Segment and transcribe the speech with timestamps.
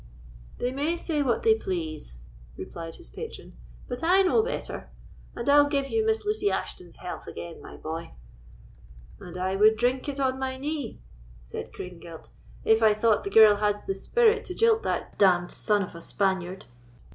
[0.57, 2.17] "They may say what they please,"
[2.57, 3.55] replied his patron,
[3.87, 4.89] "but I know better;
[5.35, 8.15] and I'll give you Miss Lucy Ashton's health again, my boy."
[9.19, 10.99] "And I would drink it on my knee,"
[11.43, 12.31] said Craigengelt,
[12.65, 16.01] "if I thought the girl had the spirit to jilt that d—d son of a
[16.01, 16.65] Spaniard."